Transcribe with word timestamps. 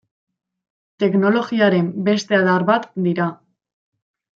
Teknologiaren 1.03 1.93
beste 2.11 2.41
adar 2.43 2.69
bat 2.75 2.91
dira. 3.11 3.33